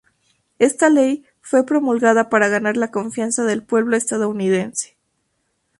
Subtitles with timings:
[0.57, 4.97] Esta ley fue promulgada para ganar la confianza del pueblo estadounidense.